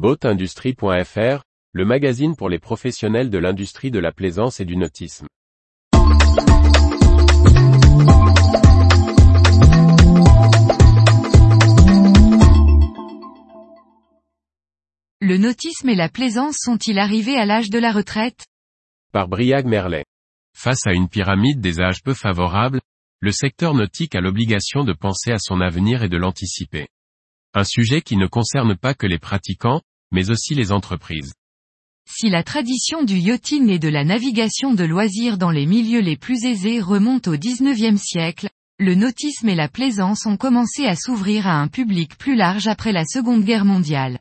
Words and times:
Boatindustrie.fr, 0.00 1.44
le 1.72 1.84
magazine 1.84 2.34
pour 2.34 2.48
les 2.48 2.58
professionnels 2.58 3.28
de 3.28 3.36
l'industrie 3.36 3.90
de 3.90 3.98
la 3.98 4.12
plaisance 4.12 4.58
et 4.58 4.64
du 4.64 4.74
nautisme. 4.74 5.26
Le 15.20 15.36
nautisme 15.36 15.90
et 15.90 15.94
la 15.94 16.08
plaisance 16.08 16.56
sont-ils 16.58 16.98
arrivés 16.98 17.36
à 17.36 17.44
l'âge 17.44 17.68
de 17.68 17.78
la 17.78 17.92
retraite? 17.92 18.46
Par 19.12 19.28
Briag 19.28 19.66
Merlet. 19.66 20.06
Face 20.56 20.86
à 20.86 20.94
une 20.94 21.10
pyramide 21.10 21.60
des 21.60 21.78
âges 21.82 22.02
peu 22.02 22.14
favorables, 22.14 22.80
le 23.20 23.32
secteur 23.32 23.74
nautique 23.74 24.14
a 24.14 24.22
l'obligation 24.22 24.82
de 24.82 24.94
penser 24.94 25.30
à 25.30 25.38
son 25.38 25.60
avenir 25.60 26.02
et 26.02 26.08
de 26.08 26.16
l'anticiper. 26.16 26.88
Un 27.52 27.64
sujet 27.64 28.00
qui 28.00 28.16
ne 28.16 28.26
concerne 28.26 28.76
pas 28.78 28.94
que 28.94 29.06
les 29.06 29.18
pratiquants, 29.18 29.82
mais 30.10 30.30
aussi 30.30 30.54
les 30.54 30.72
entreprises. 30.72 31.32
Si 32.08 32.28
la 32.28 32.42
tradition 32.42 33.04
du 33.04 33.16
yachting 33.16 33.68
et 33.68 33.78
de 33.78 33.88
la 33.88 34.04
navigation 34.04 34.74
de 34.74 34.84
loisirs 34.84 35.38
dans 35.38 35.50
les 35.50 35.66
milieux 35.66 36.00
les 36.00 36.16
plus 36.16 36.44
aisés 36.44 36.80
remonte 36.80 37.28
au 37.28 37.36
XIXe 37.36 38.00
siècle, 38.00 38.48
le 38.78 38.94
nautisme 38.94 39.48
et 39.48 39.54
la 39.54 39.68
plaisance 39.68 40.26
ont 40.26 40.36
commencé 40.36 40.86
à 40.86 40.96
s'ouvrir 40.96 41.46
à 41.46 41.60
un 41.60 41.68
public 41.68 42.16
plus 42.16 42.34
large 42.34 42.66
après 42.66 42.92
la 42.92 43.04
Seconde 43.04 43.44
Guerre 43.44 43.64
mondiale. 43.64 44.18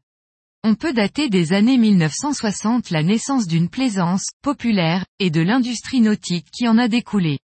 On 0.64 0.76
peut 0.76 0.91
dater 0.91 1.30
des 1.30 1.54
années 1.54 1.78
1960 1.78 2.90
la 2.90 3.02
naissance 3.02 3.48
d'une 3.48 3.70
plaisance, 3.70 4.26
populaire, 4.42 5.06
et 5.20 5.30
de 5.30 5.40
l'industrie 5.40 6.02
nautique 6.02 6.48
qui 6.52 6.67
en 6.67 6.78
a 6.78 6.90
découlé. 6.90 7.40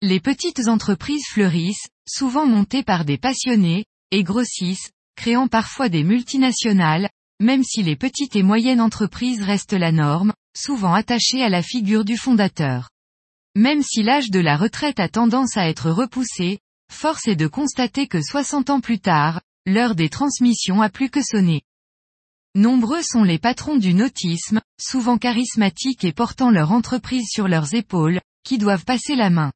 Les 0.00 0.20
petites 0.20 0.66
entreprises 0.66 1.26
fleurissent, 1.30 1.88
souvent 2.08 2.46
montées 2.46 2.82
par 2.82 3.04
des 3.04 3.18
passionnés, 3.18 3.84
et 4.10 4.22
grossissent, 4.22 4.90
créant 5.16 5.48
parfois 5.48 5.90
des 5.90 6.04
multinationales, 6.04 7.10
même 7.40 7.62
si 7.64 7.82
les 7.82 7.96
petites 7.96 8.36
et 8.36 8.42
moyennes 8.42 8.80
entreprises 8.80 9.42
restent 9.42 9.72
la 9.72 9.92
norme, 9.92 10.32
souvent 10.56 10.94
attachées 10.94 11.42
à 11.42 11.48
la 11.48 11.62
figure 11.62 12.04
du 12.04 12.16
fondateur. 12.16 12.90
Même 13.54 13.82
si 13.82 14.02
l'âge 14.02 14.30
de 14.30 14.40
la 14.40 14.56
retraite 14.56 15.00
a 15.00 15.08
tendance 15.08 15.56
à 15.56 15.68
être 15.68 15.90
repoussé, 15.90 16.60
force 16.92 17.26
est 17.28 17.36
de 17.36 17.46
constater 17.46 18.06
que 18.06 18.22
60 18.22 18.70
ans 18.70 18.80
plus 18.80 19.00
tard, 19.00 19.40
l'heure 19.66 19.94
des 19.94 20.08
transmissions 20.08 20.82
a 20.82 20.88
plus 20.88 21.10
que 21.10 21.22
sonné. 21.22 21.62
Nombreux 22.54 23.02
sont 23.02 23.22
les 23.22 23.38
patrons 23.38 23.76
du 23.76 23.92
nautisme, 23.92 24.60
souvent 24.80 25.18
charismatiques 25.18 26.04
et 26.04 26.12
portant 26.12 26.50
leur 26.50 26.72
entreprise 26.72 27.26
sur 27.28 27.48
leurs 27.48 27.74
épaules, 27.74 28.20
qui 28.44 28.56
doivent 28.56 28.84
passer 28.84 29.14
la 29.14 29.28
main. 29.28 29.52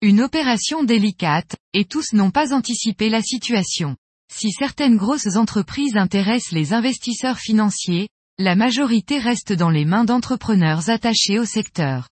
Une 0.00 0.22
opération 0.22 0.82
délicate, 0.82 1.56
et 1.74 1.84
tous 1.84 2.14
n'ont 2.14 2.30
pas 2.30 2.54
anticipé 2.54 3.10
la 3.10 3.20
situation. 3.20 3.96
Si 4.32 4.52
certaines 4.52 4.96
grosses 4.96 5.36
entreprises 5.36 5.96
intéressent 5.96 6.52
les 6.52 6.72
investisseurs 6.72 7.38
financiers, 7.38 8.08
la 8.38 8.54
majorité 8.54 9.18
reste 9.18 9.52
dans 9.52 9.70
les 9.70 9.84
mains 9.84 10.04
d'entrepreneurs 10.04 10.88
attachés 10.88 11.38
au 11.38 11.44
secteur. 11.44 12.08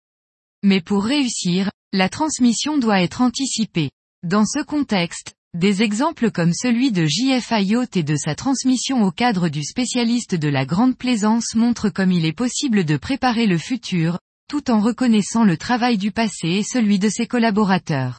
Mais 0.63 0.81
pour 0.81 1.05
réussir, 1.05 1.71
la 1.93 2.09
transmission 2.09 2.77
doit 2.77 3.01
être 3.01 3.23
anticipée. 3.23 3.91
Dans 4.25 4.45
ce 4.45 4.63
contexte, 4.63 5.33
des 5.55 5.83
exemples 5.83 6.31
comme 6.31 6.53
celui 6.53 6.93
de 6.93 7.07
JFI 7.07 7.65
Yacht 7.65 7.97
et 7.97 8.03
de 8.03 8.17
sa 8.17 8.35
transmission 8.35 9.05
au 9.05 9.11
cadre 9.11 9.49
du 9.49 9.63
spécialiste 9.63 10.35
de 10.35 10.49
la 10.49 10.67
grande 10.67 10.99
plaisance 10.99 11.55
montrent 11.55 11.89
comme 11.89 12.13
il 12.13 12.27
est 12.27 12.33
possible 12.33 12.85
de 12.85 12.97
préparer 12.99 13.47
le 13.47 13.57
futur, 13.57 14.19
tout 14.51 14.71
en 14.71 14.81
reconnaissant 14.81 15.45
le 15.45 15.57
travail 15.57 15.97
du 15.97 16.11
passé 16.11 16.49
et 16.49 16.63
celui 16.63 16.99
de 16.99 17.09
ses 17.09 17.27
collaborateurs. 17.27 18.19